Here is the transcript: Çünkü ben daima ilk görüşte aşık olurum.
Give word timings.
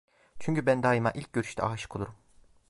Çünkü 0.39 0.65
ben 0.65 0.83
daima 0.83 1.11
ilk 1.11 1.33
görüşte 1.33 1.63
aşık 1.63 1.95
olurum. 1.95 2.15